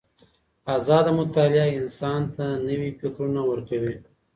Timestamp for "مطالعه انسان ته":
1.19-2.45